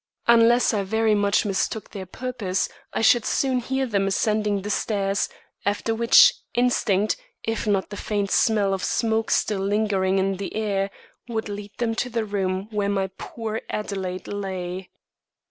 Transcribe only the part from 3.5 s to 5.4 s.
hear them ascending the stairs,